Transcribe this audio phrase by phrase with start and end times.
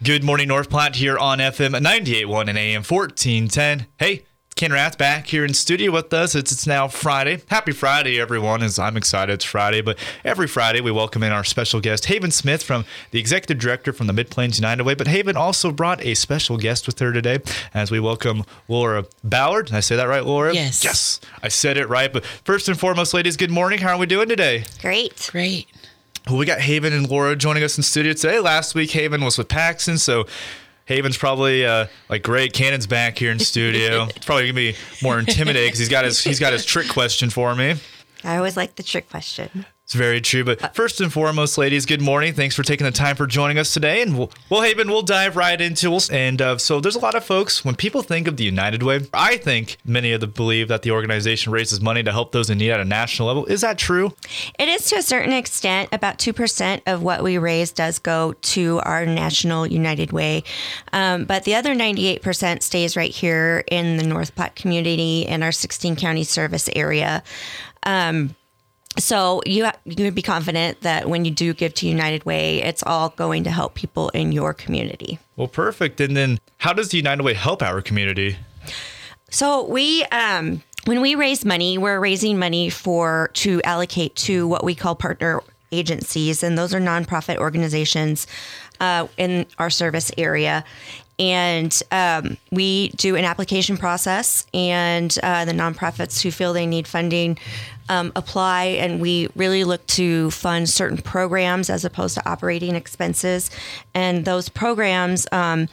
[0.00, 3.88] Good morning, North Platte here on FM 98.1 and AM 1410.
[3.98, 4.22] Hey,
[4.54, 6.36] Ken Rath back here in studio with us.
[6.36, 7.42] It's, it's now Friday.
[7.48, 9.80] Happy Friday, everyone, as I'm excited it's Friday.
[9.80, 13.92] But every Friday, we welcome in our special guest, Haven Smith, from the Executive Director
[13.92, 14.94] from the Mid Plains United Way.
[14.94, 17.40] But Haven also brought a special guest with her today
[17.74, 19.66] as we welcome Lora Ballard.
[19.66, 20.54] Did I say that right, Lora?
[20.54, 20.84] Yes.
[20.84, 22.12] Yes, I said it right.
[22.12, 23.80] But first and foremost, ladies, good morning.
[23.80, 24.62] How are we doing today?
[24.80, 25.28] Great.
[25.32, 25.66] Great.
[26.28, 28.38] Well, we got Haven and Lora joining us in studio today.
[28.38, 30.26] Last week, Haven was with Paxton, so
[30.84, 32.52] Haven's probably uh, like great.
[32.52, 34.04] Canon's back here in studio.
[34.14, 37.30] it's probably gonna be more intimidating because he's got his he's got his trick question
[37.30, 37.76] for me.
[38.24, 39.64] I always like the trick question.
[39.88, 40.44] It's very true.
[40.44, 42.34] But first and foremost, ladies, good morning.
[42.34, 44.02] Thanks for taking the time for joining us today.
[44.02, 46.12] And we'll, well Haven, we'll dive right into it.
[46.12, 49.00] And uh, so there's a lot of folks, when people think of the United Way,
[49.14, 52.58] I think many of them believe that the organization raises money to help those in
[52.58, 53.46] need at a national level.
[53.46, 54.12] Is that true?
[54.58, 55.88] It is to a certain extent.
[55.90, 60.44] About 2% of what we raise does go to our National United Way.
[60.92, 65.50] Um, but the other 98% stays right here in the North Platte community in our
[65.50, 67.22] 16 county service area.
[67.84, 68.34] Um,
[68.98, 72.62] so you ha- you can be confident that when you do give to United Way,
[72.62, 75.18] it's all going to help people in your community.
[75.36, 76.00] Well, perfect.
[76.00, 78.36] And then how does United Way help our community?
[79.30, 84.64] So we um when we raise money, we're raising money for to allocate to what
[84.64, 88.26] we call partner agencies, and those are nonprofit organizations
[88.80, 90.64] uh, in our service area.
[91.18, 96.86] And um, we do an application process, and uh, the nonprofits who feel they need
[96.86, 97.38] funding
[97.88, 98.64] um, apply.
[98.64, 103.50] And we really look to fund certain programs as opposed to operating expenses.
[103.94, 105.68] And those programs um,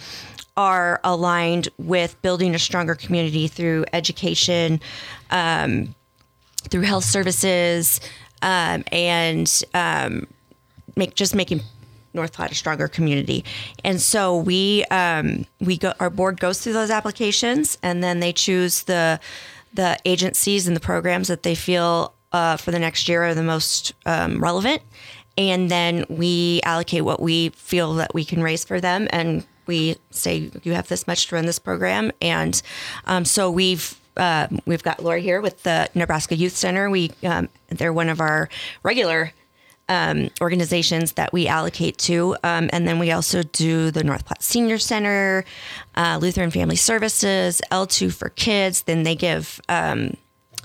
[0.57, 4.79] are aligned with building a stronger community through education,
[5.29, 5.93] um,
[6.69, 7.99] through health services,
[8.41, 10.27] um, and um,
[10.95, 11.61] make just making
[12.15, 13.43] North Platte a stronger community.
[13.83, 18.33] And so we um, we go our board goes through those applications, and then they
[18.33, 19.19] choose the
[19.73, 23.43] the agencies and the programs that they feel uh, for the next year are the
[23.43, 24.81] most um, relevant.
[25.37, 29.97] And then we allocate what we feel that we can raise for them, and we
[30.11, 32.11] say you have this much to run this program.
[32.21, 32.61] And
[33.05, 36.89] um, so we've uh, we've got Lora here with the Nebraska Youth Center.
[36.89, 38.49] We um, they're one of our
[38.83, 39.33] regular
[39.89, 42.35] um, organizations that we allocate to.
[42.43, 45.45] Um, and then we also do the North Platte Senior Center,
[45.95, 48.83] uh, Lutheran Family Services, L2 for Kids.
[48.83, 50.17] Then they give um,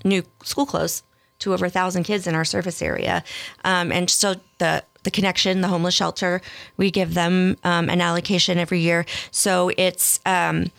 [0.04, 1.02] new school clothes
[1.40, 3.24] to over a thousand kids in our service area.
[3.64, 6.42] Um, and so the the connection, the homeless shelter,
[6.76, 9.06] we give them um, an allocation every year.
[9.30, 10.70] So it's um,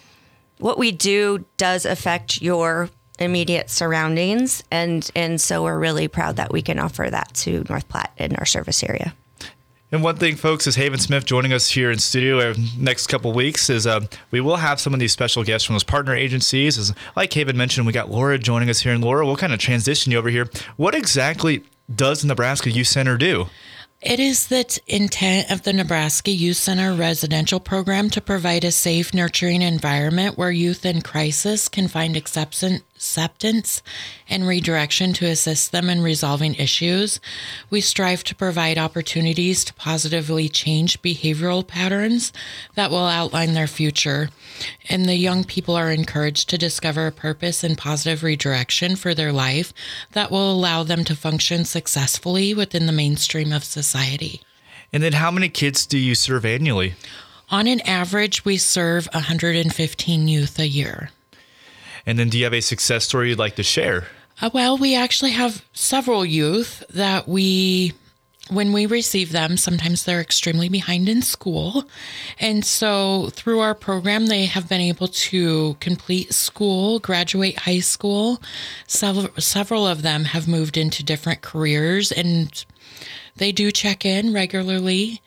[0.59, 6.51] what we do does affect your immediate surroundings, and and so we're really proud that
[6.51, 9.13] we can offer that to North Platte in our service area.
[9.93, 13.69] And one thing, folks, is Haven Smith joining us here in studio next couple weeks
[13.69, 13.99] is uh,
[14.31, 16.77] we will have some of these special guests from those partner agencies.
[16.77, 19.59] As like Haven mentioned, we got Lora joining us here, and Lora, we'll kind of
[19.59, 20.47] transition you over here.
[20.77, 23.47] What exactly does the Nebraska Youth Center do?
[24.01, 29.13] It is the intent of the Nebraska Youth Center residential program to provide a safe,
[29.13, 32.81] nurturing environment where youth in crisis can find acceptance
[34.29, 37.19] and redirection to assist them in resolving issues.
[37.69, 42.31] We strive to provide opportunities to positively change behavioral patterns
[42.75, 44.29] that will outline their future.
[44.89, 49.33] And the young people are encouraged to discover a purpose and positive redirection for their
[49.33, 49.73] life
[50.11, 54.41] that will allow them to function successfully within the mainstream of society.
[54.93, 56.95] And then, how many kids do you serve annually?
[57.49, 61.09] On an average, we serve 115 youth a year.
[62.05, 64.07] And then, do you have a success story you'd like to share?
[64.41, 67.93] Uh, well, we actually have several youth that we,
[68.49, 71.85] when we receive them, sometimes they're extremely behind in school.
[72.39, 78.41] And so through our program, they have been able to complete school, graduate high school.
[78.87, 82.65] Several, several of them have moved into different careers and
[83.37, 85.21] they do check in regularly.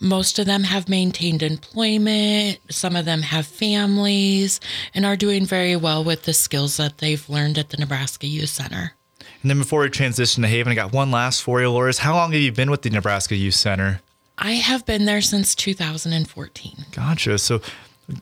[0.00, 2.58] Most of them have maintained employment.
[2.70, 4.60] Some of them have families
[4.94, 8.48] and are doing very well with the skills that they've learned at the Nebraska Youth
[8.48, 8.94] Center.
[9.42, 11.92] And then before we transition to Haven, I got one last for you, Lora.
[11.98, 14.00] How long have you been with the Nebraska Youth Center?
[14.38, 16.86] I have been there since 2014.
[16.92, 17.38] Gotcha.
[17.38, 17.60] So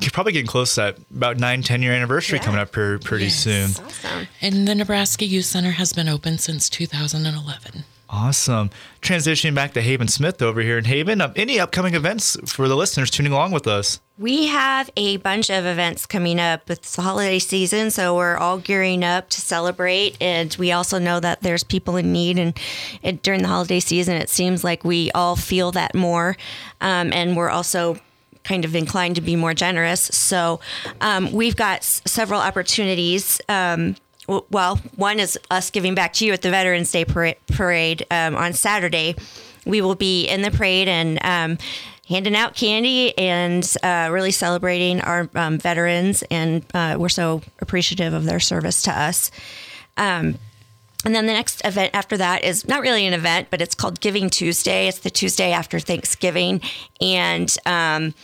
[0.01, 2.45] you're probably getting close to that about nine, 10 year anniversary Yeah.
[2.45, 3.37] coming up pretty Yes.
[3.37, 3.71] soon.
[3.71, 4.29] Awesome.
[4.41, 7.85] And the Nebraska Youth Center has been open since 2011.
[8.11, 8.71] Awesome.
[9.03, 11.21] Transitioning back to Haven Smith over here in Haven.
[11.21, 14.01] Um, any upcoming events for the listeners tuning along with us?
[14.17, 16.71] We have a bunch of events coming up.
[16.71, 20.17] It's the holiday season, so we're all gearing up to celebrate.
[20.23, 24.31] And we also know that there's people in need, and, during the holiday season, it
[24.31, 26.37] seems like we all feel that more.
[26.81, 27.99] Um, and we're also
[28.43, 30.01] kind of inclined to be more generous.
[30.01, 30.61] So
[31.03, 33.41] um, we've got s- several opportunities.
[33.51, 33.97] Um,
[34.29, 38.53] well, one is us giving back to you at the Veterans Day parade, um, on
[38.53, 39.17] Saturday.
[39.65, 41.59] We will be in the parade and um,
[42.09, 48.13] handing out candy and uh, really celebrating our um, veterans, and uh, we're so appreciative
[48.13, 49.31] of their service to us.
[49.97, 50.39] Um,
[51.05, 54.01] and then the next event after that is not really an event, but it's called
[54.01, 54.89] Giving Tuesday.
[54.89, 56.61] It's the Tuesday after Thanksgiving.
[57.01, 58.15] And um,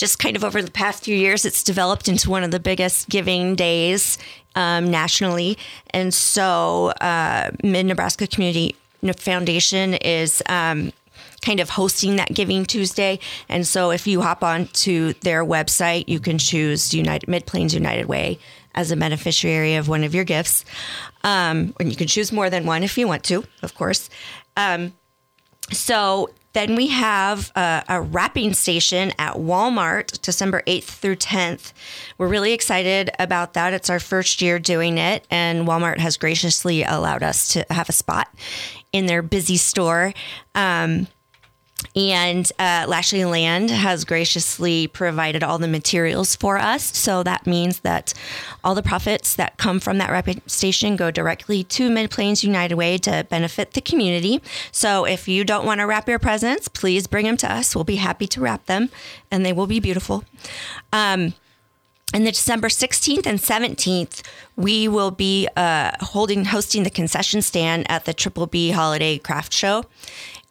[0.00, 3.08] just kind of over the past few years, it's developed into one of the biggest
[3.10, 4.16] giving days
[4.54, 5.58] um, nationally.
[5.90, 8.74] And so, uh, Mid Nebraska Community
[9.16, 10.42] Foundation is.
[10.48, 10.92] Um,
[11.42, 13.18] kind of hosting that Giving Tuesday.
[13.48, 17.72] And so if you hop on to their website, you can choose United Mid Plains
[17.72, 18.38] United Way
[18.74, 20.66] as a beneficiary of one of your gifts.
[21.24, 24.10] Um, and you can choose more than one if you want to, of course.
[24.54, 24.92] Um,
[25.72, 31.72] so then we have a, a, wrapping station at Walmart December 8th through 10th.
[32.18, 33.72] We're really excited about that.
[33.72, 37.92] It's our first year doing it, and Walmart has graciously allowed us to have a
[37.92, 38.28] spot
[38.92, 40.12] in their busy store.
[40.54, 41.06] Um,
[41.94, 46.96] and uh, Lashely Land has graciously provided all the materials for us.
[46.96, 48.14] So that means that
[48.62, 52.98] all the profits that come from that station go directly to Mid Plains United Way
[52.98, 54.40] to benefit the community.
[54.70, 57.74] So if you don't want to wrap your presents, please bring them to us.
[57.74, 58.90] We'll be happy to wrap them,
[59.30, 60.24] and they will be beautiful.
[60.92, 61.34] Um,
[62.12, 64.22] and the December 16th and 17th,
[64.56, 69.52] we will be uh, holding hosting the concession stand at the Triple Bee Holiday Craft
[69.52, 69.84] Show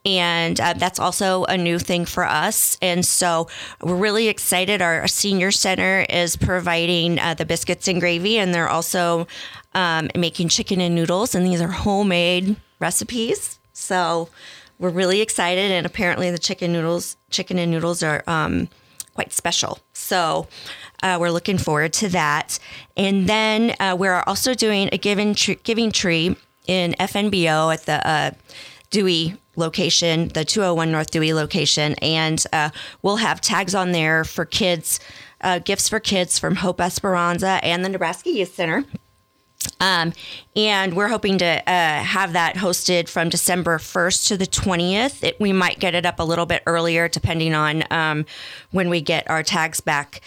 [0.06, 2.78] and uh, that's also a new thing for us.
[2.82, 3.48] And so
[3.82, 4.82] we're really excited.
[4.82, 9.28] Our, senior center is providing uh, the biscuits and gravy, and they're also
[9.74, 13.60] um, making chicken and noodles, and these are homemade recipes.
[13.74, 14.30] So
[14.78, 18.70] we're really excited, and apparently the chicken noodles, chicken and noodles are um,
[19.14, 19.80] quite special.
[19.94, 20.48] So.
[21.02, 22.60] Uh, we're looking forward to that,
[22.98, 26.36] and then uh, we're also doing a giving tree, giving tree
[26.68, 28.32] in FNBO at the uh,
[28.90, 32.70] Dewey location, the 201 North Dewey location, and uh,
[33.02, 35.00] we'll have tags on there for kids,
[35.42, 38.86] uh, gifts for kids from Hope Esperanza and the Nebraska Youth Center.
[39.82, 40.14] Um,
[40.56, 45.24] and we're hoping to uh, have that hosted from December 1st to the 20th.
[45.24, 48.26] It, we might get it up a little bit earlier, depending on um,
[48.72, 50.22] when we get our tags back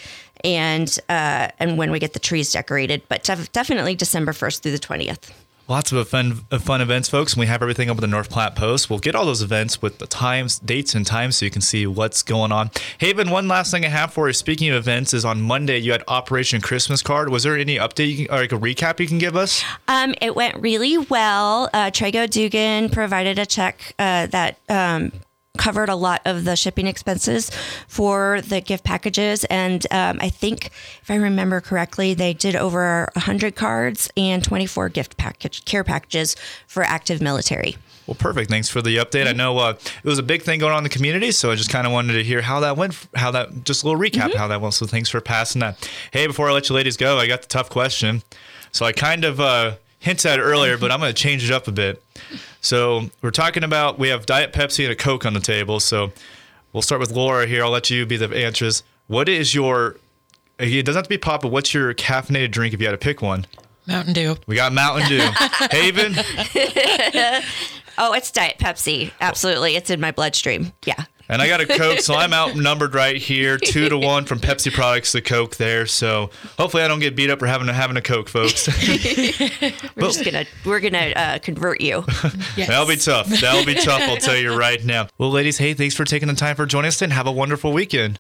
[0.45, 3.03] and uh, and when we get the trees decorated.
[3.09, 5.31] But def- definitely December 1st through the 20th.
[5.69, 7.35] Lots of fun, fun events, folks.
[7.35, 8.91] And we have everything up at the North Platte Post.
[8.91, 11.87] We'll get all those events with the times, dates, and times so you can see
[11.87, 12.71] what's going on.
[12.99, 14.33] Haven, one last thing I have for you.
[14.33, 17.31] Speaking of events, is on Monday you had Operation Christmas Card.
[17.31, 19.63] Was there any update can, or like a recap you can give us?
[19.89, 21.71] Um, it went really well.
[21.73, 24.59] Uh, Trago Dugan provided a check uh, that.
[24.69, 25.13] Um,
[25.59, 27.51] covered a lot of the shipping expenses
[27.87, 29.45] for the gift packages.
[29.45, 30.67] And um, I think,
[31.03, 36.37] if I remember correctly, they did over 100 cards and 24 gift package care packages
[36.67, 37.77] for active military.
[38.07, 38.51] Well, perfect.
[38.51, 39.27] Thanks for the update.
[39.27, 41.55] I know uh, it was a big thing going on in the community, so I
[41.55, 44.31] just kind of wanted to hear how that went, how that, just a little recap,
[44.31, 44.39] mm-hmm.
[44.39, 44.75] how that went.
[44.75, 45.89] So thanks for passing that.
[46.11, 48.23] Hey, before I let you ladies go, I got the tough question.
[48.73, 51.53] So I kind of uh, hinted at it earlier, but I'm going to change it
[51.53, 52.03] up a bit.
[52.61, 55.81] So we're talking about we have Diet Pepsi and a Coke on the table.
[55.81, 56.13] So
[56.73, 57.65] we'll start with Lora here.
[57.65, 58.83] I'll let you be the answers.
[59.07, 59.97] What is your?
[60.59, 62.99] It doesn't have to be pop, but what's your caffeinated drink if you had to
[62.99, 63.47] pick one?
[63.87, 64.37] Mountain Dew.
[64.47, 65.19] We got Mountain Dew.
[65.71, 66.15] Haven.
[67.99, 69.11] oh, it's Diet Pepsi.
[69.21, 70.73] Absolutely, it's in my bloodstream.
[70.85, 71.05] Yeah.
[71.33, 74.71] And I got a Coke, so I'm outnumbered right here, two to one from Pepsi
[74.71, 75.87] products to Coke there.
[75.87, 78.69] So hopefully I don't get beat up for having a, having a Coke, folks.
[78.89, 82.05] we're but, just gonna we're gonna uh, convert you.
[82.55, 82.69] yes.
[82.69, 83.29] That'll be tough.
[83.29, 84.03] That'll be tough.
[84.03, 85.09] I'll tell you right now.
[85.17, 87.73] Well, ladies, hey, thanks for taking the time for joining us, and have a wonderful
[87.73, 88.11] weekend.